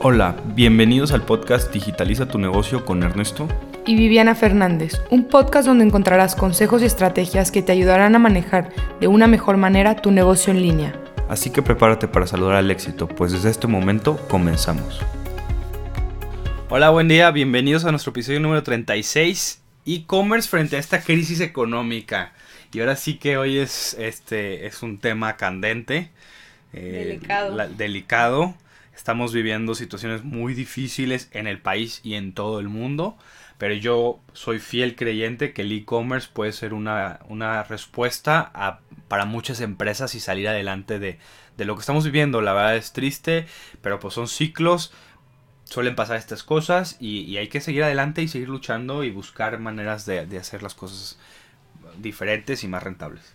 [0.00, 3.48] Hola, bienvenidos al podcast Digitaliza tu negocio con Ernesto
[3.84, 8.72] y Viviana Fernández, un podcast donde encontrarás consejos y estrategias que te ayudarán a manejar
[9.00, 10.94] de una mejor manera tu negocio en línea.
[11.28, 15.00] Así que prepárate para saludar al éxito, pues desde este momento comenzamos.
[16.68, 22.34] Hola, buen día, bienvenidos a nuestro episodio número 36, e-commerce frente a esta crisis económica.
[22.72, 26.12] Y ahora sí que hoy es, este, es un tema candente.
[26.72, 27.68] Eh, delicado.
[27.76, 28.54] delicado
[28.98, 33.16] Estamos viviendo situaciones muy difíciles en el país y en todo el mundo,
[33.56, 40.16] pero yo soy fiel creyente que el e-commerce puede ser una, respuesta para muchas empresas
[40.16, 41.16] y salir adelante de,
[41.58, 42.40] lo que estamos viviendo.
[42.40, 43.46] La verdad es triste,
[43.82, 44.92] pero pues son ciclos,
[45.62, 50.06] suelen pasar estas cosas y, hay que seguir adelante y seguir luchando y buscar maneras
[50.06, 51.20] de, de hacer las cosas
[51.98, 53.32] diferentes y más rentables.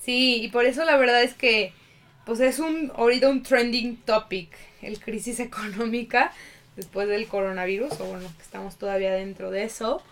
[0.00, 1.74] Sí, y por eso la verdad es que
[2.24, 4.50] pues es un ahorita un trending topic,
[4.82, 6.32] el crisis económica
[6.76, 10.02] después del coronavirus, o bueno, estamos todavía dentro de eso,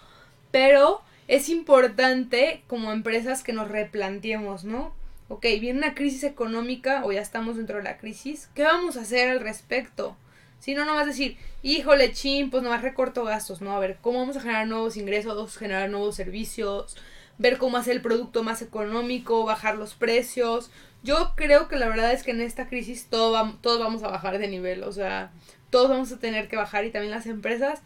[0.50, 4.94] pero es importante como empresas que nos replanteemos, ¿no?
[5.28, 9.00] Ok, viene una crisis económica o ya estamos dentro de la crisis, ¿qué vamos a
[9.00, 10.16] hacer al respecto?
[10.60, 13.74] Si no, nomás decir, híjole, chin, pues nomás recorto gastos, ¿no?
[13.74, 16.96] A ver, ¿cómo vamos a generar nuevos ingresos, generar nuevos servicios,
[17.38, 20.70] ver cómo hacer el producto más económico, bajar los precios?
[21.02, 24.38] Yo creo que la verdad es que en esta crisis todo todos vamos a bajar
[24.38, 25.32] de nivel, o sea,
[25.70, 27.80] todos vamos a tener que bajar y también las empresas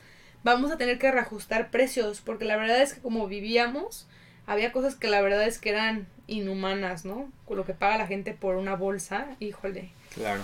[0.44, 4.06] vamos a tener que reajustar precios, porque la verdad es que como vivíamos,
[4.47, 7.30] había cosas que la verdad es que eran inhumanas, ¿no?
[7.47, 9.91] Con lo que paga la gente por una bolsa, híjole.
[10.14, 10.42] Claro.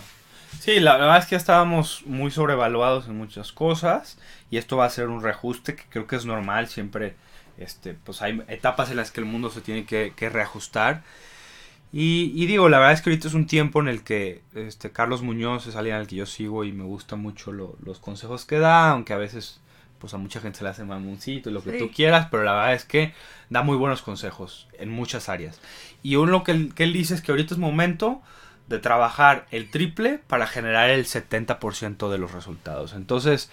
[0.61, 4.19] Sí, la verdad es que estábamos muy sobrevaluados en muchas cosas
[4.51, 7.17] y esto va a ser un reajuste que creo que es normal, siempre
[7.59, 11.03] este, pues hay etapas en las que el mundo se tiene que, que reajustar
[11.95, 15.21] y, digo, la verdad es que ahorita es un tiempo en el que este Carlos
[15.21, 18.91] Muñoz es alguien al que yo sigo y me gusta mucho los consejos que da,
[18.91, 19.61] aunque a veces
[19.99, 22.55] pues a mucha gente se le hace mamoncito y lo que tú quieras, pero la
[22.55, 23.13] verdad es que
[23.51, 25.61] da muy buenos consejos en muchas áreas.
[26.03, 28.23] Y uno que que él dice es que ahorita es momento
[28.69, 32.95] de trabajar el triple para generar el 70% de los resultados.
[32.95, 33.51] Entonces,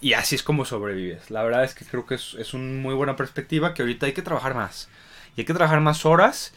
[0.00, 1.30] y así es como sobrevives.
[1.30, 4.12] La verdad es que creo que es, es una muy buena perspectiva que ahorita hay
[4.12, 4.88] que trabajar más.
[5.36, 6.52] Y hay que trabajar más horas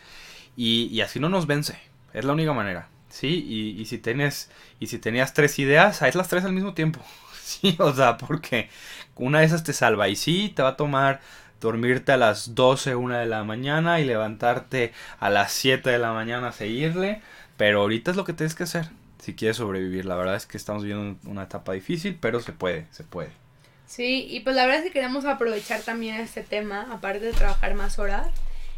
[0.57, 1.79] y, así no nos vence.
[2.13, 2.90] Es la única manera.
[3.09, 3.75] ¿Sí?
[3.79, 7.00] Y, si tienes, y si tenías tres ideas, haz las tres al mismo tiempo.
[7.47, 8.69] Sí, o sea, porque
[9.16, 10.09] una de esas te salva.
[10.09, 11.22] Y sí, te va a tomar
[11.62, 14.91] dormirte a las 12, una de la mañana y levantarte
[15.22, 17.22] a las 7 de la mañana a seguirle.
[17.57, 18.88] Pero ahorita es lo que tienes que hacer
[19.19, 20.06] si quieres sobrevivir.
[20.06, 23.31] La verdad es que estamos viviendo una etapa difícil, pero se puede, se puede.
[23.88, 27.73] Sí, y pues la verdad es que queremos aprovechar también este tema, aparte de trabajar
[27.73, 28.28] más horas,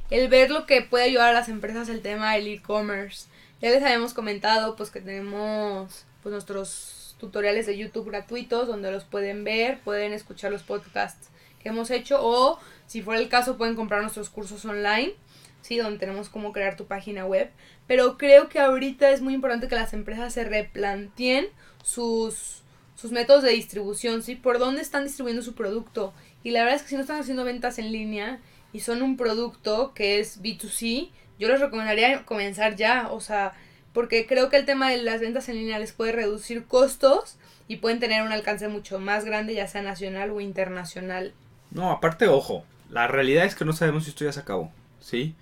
[0.09, 3.27] el ver lo que puede ayudar a las empresas el tema del e-commerce.
[3.61, 9.03] Ya les habíamos comentado pues que tenemos pues nuestros tutoriales de YouTube gratuitos donde los
[9.03, 11.29] pueden ver, pueden escuchar los podcasts
[11.61, 15.13] que hemos hecho o si fuera el caso pueden comprar nuestros cursos online,
[15.61, 17.49] sí, donde tenemos cómo crear tu página web,
[17.87, 21.47] pero creo que ahorita es muy importante que las empresas se replanteen
[21.83, 22.63] sus
[22.95, 24.35] sus métodos de distribución, ¿sí?
[24.35, 26.13] Por dónde están distribuyendo su producto.
[26.43, 28.41] Y la verdad es que si no están haciendo ventas en línea,
[28.73, 31.09] y son un producto que es B2C,
[31.39, 33.53] yo les recomendaría comenzar ya, o sea,
[33.93, 37.37] porque creo que el tema de las ventas en línea les puede reducir costos
[37.67, 41.33] y pueden tener un alcance mucho más grande, ya sea nacional o internacional.
[41.71, 45.35] No, aparte, ojo, la realidad es que no sabemos si esto ya se acabó, ¿sí?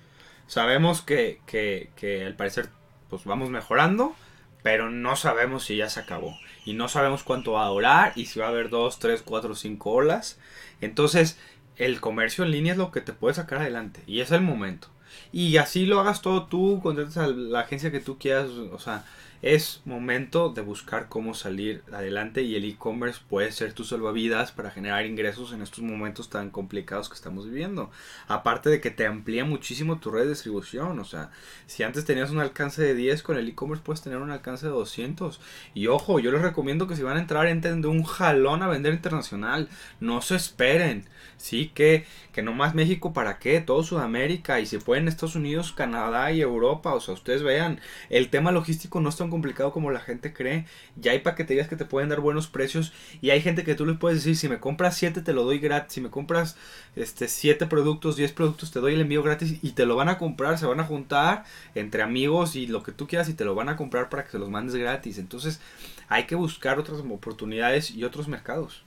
[0.48, 2.70] Sabemos que, que, que al parecer
[3.10, 4.16] pues vamos mejorando,
[4.64, 6.38] pero no sabemos si ya se acabó.
[6.66, 9.56] Y no sabemos cuánto va a durar y si va a haber dos, tres, cuatro,
[9.56, 10.40] cinco olas.
[10.82, 11.38] Entonces,
[11.78, 14.90] el comercio en línea es lo que te puede sacar adelante y es el momento.
[15.32, 19.06] Y así lo hagas todo tú, contratas a la agencia que tú quieras, o sea,
[19.42, 24.72] es momento de buscar cómo salir adelante y el e-commerce puede ser tu salvavidas para
[24.72, 27.92] generar ingresos en estos momentos tan complicados que estamos viviendo.
[28.28, 31.32] Aparte de que te amplía muchísimo tu red de distribución, o sea,
[31.66, 34.72] si antes tenías un alcance de 10 con el e-commerce puedes tener un alcance de
[34.72, 35.40] 200.
[35.74, 38.68] Y ojo, yo les recomiendo que si van a entrar entren de un jalón a
[38.68, 39.70] vender internacional,
[40.00, 41.06] no se esperen.
[41.38, 43.62] Sí, que, que no más México, ¿para qué?
[43.62, 46.94] Todo Sudamérica y si pueden Estados Unidos, Canadá y Europa.
[46.94, 47.80] O sea, ustedes vean,
[48.10, 50.66] el tema logístico no es tan complicado como la gente cree.
[50.96, 53.98] Ya hay paqueterías que te pueden dar buenos precios y hay gente que tú les
[53.98, 55.94] puedes decir, si me compras 7 te lo doy gratis.
[55.94, 56.56] Si me compras
[56.96, 60.18] este 7 productos, 10 productos, te doy el envío gratis y te lo van a
[60.18, 61.44] comprar, se van a juntar
[61.76, 64.32] entre amigos y lo que tú quieras y te lo van a comprar para que
[64.32, 65.18] se los mandes gratis.
[65.18, 65.60] Entonces,
[66.08, 68.84] hay que buscar otras oportunidades y otros mercados.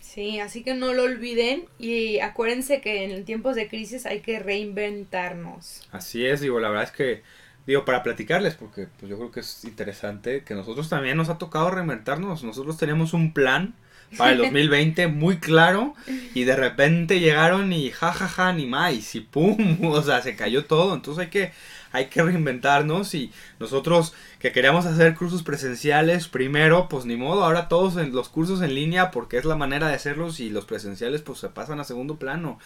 [0.00, 4.40] Sí, así que no lo olviden y acuérdense que en tiempos de crisis hay que
[4.40, 5.86] reinventarnos.
[5.92, 7.22] Así es, digo, la verdad es que
[7.70, 11.38] digo, para platicarles, porque pues yo creo que es interesante que nosotros también nos ha
[11.38, 12.42] tocado reinventarnos.
[12.42, 13.74] Nosotros teníamos un plan
[14.16, 15.94] para el 2020 muy claro
[16.34, 20.36] y de repente llegaron y jajaja ja, ja, ni más y pum, o sea, se
[20.36, 20.94] cayó todo.
[20.94, 21.52] Entonces hay que
[21.92, 27.68] hay que reinventarnos y nosotros que queríamos hacer cursos presenciales primero, pues ni modo, ahora
[27.68, 31.22] todos en los cursos en línea porque es la manera de hacerlos y los presenciales
[31.22, 32.58] pues se pasan a segundo plano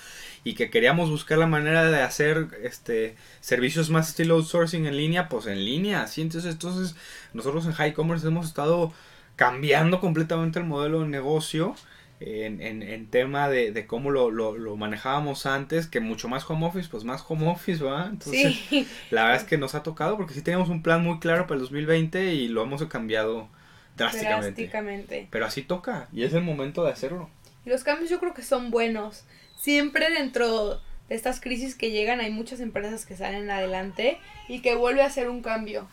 [0.44, 5.28] y que queríamos buscar la manera de hacer este servicios más estilo outsourcing en línea,
[5.28, 6.22] pues en línea, ¿sí?
[6.22, 6.96] Entonces, entonces
[7.32, 8.92] nosotros en High Commerce hemos estado
[9.36, 11.74] cambiando completamente el modelo de negocio
[12.20, 16.48] en, en, en tema de, de cómo lo, lo, lo, manejábamos antes, que mucho más
[16.48, 18.06] home office, pues más home office, ¿va?
[18.06, 18.86] Entonces, sí.
[19.10, 21.56] la verdad es que nos ha tocado porque sí teníamos un plan muy claro para
[21.56, 23.48] el 2020 y lo hemos cambiado
[23.96, 24.62] drásticamente.
[24.62, 25.28] drásticamente.
[25.30, 27.28] Pero así toca y es el momento de hacerlo.
[27.66, 29.24] Y los cambios yo creo que son buenos.
[29.56, 34.18] Siempre dentro de estas crisis que llegan hay muchas empresas que salen adelante
[34.48, 35.88] y que vuelve a ser un cambio.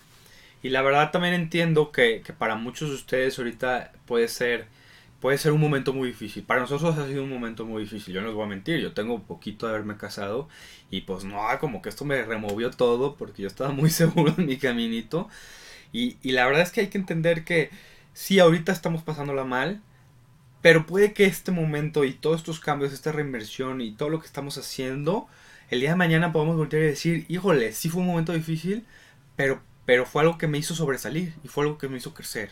[0.63, 4.67] Y la verdad también entiendo que, que para muchos de ustedes ahorita puede ser
[5.21, 6.43] puede ser un momento muy difícil.
[6.43, 8.13] Para nosotros ha sido un momento muy difícil.
[8.13, 10.49] Yo no les voy a mentir, yo tengo poquito de haberme casado
[10.89, 14.47] y pues no, como que esto me removió todo porque yo estaba muy seguro en
[14.47, 15.29] mi caminito.
[15.93, 17.69] Y, y la verdad es que hay que entender que
[18.13, 19.81] sí, ahorita estamos pasándola mal,
[20.61, 24.27] pero puede que este momento y todos estos cambios, esta reinversión y todo lo que
[24.27, 25.27] estamos haciendo,
[25.69, 28.85] el día de mañana podamos voltear y decir, híjole, sí fue un momento difícil,
[29.35, 32.51] pero, pero fue algo que me hizo sobresalir y fue algo que me hizo crecer.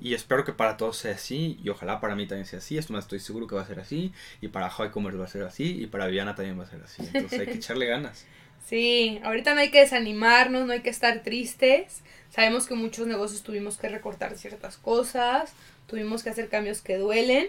[0.00, 1.58] Y espero que para todos sea así.
[1.62, 2.78] Y ojalá para mí también sea así.
[2.78, 4.12] Esto me estoy seguro que va a ser así.
[4.40, 5.82] Y para High Commerce va a ser así.
[5.82, 7.02] Y para Viana también va a ser así.
[7.12, 8.26] Entonces hay que echarle ganas.
[8.66, 12.02] Sí, ahorita no hay que desanimarnos, no hay que estar tristes.
[12.30, 15.52] Sabemos que muchos negocios tuvimos que recortar ciertas cosas.
[15.86, 17.48] Tuvimos que hacer cambios que duelen.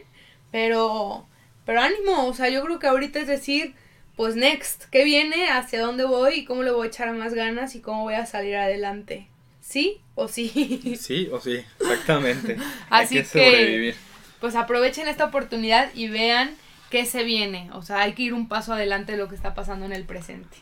[0.51, 1.27] Pero,
[1.65, 2.27] pero ánimo.
[2.27, 3.75] O sea, yo creo que ahorita es decir,
[4.15, 5.50] pues next, ¿qué viene?
[5.50, 6.36] ¿Hacia dónde voy?
[6.36, 7.75] ¿Y cómo le voy a echar más ganas?
[7.75, 9.27] ¿Y cómo voy a salir adelante?
[9.67, 10.95] ¿Sí o sí?
[11.00, 12.56] Sí o sí, exactamente.
[12.91, 13.95] Así hay que, sobrevivir.
[14.39, 16.56] pues aprovechen esta oportunidad y vean
[16.91, 17.69] qué se viene.
[17.73, 20.03] O sea, hay que ir un paso adelante de lo que está pasando en el
[20.03, 20.57] presente.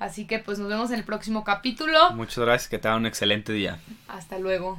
[0.00, 2.10] Así que pues nos vemos en el próximo capítulo.
[2.14, 3.78] Muchas gracias, que tengan un excelente día.
[4.08, 4.76] Hasta luego.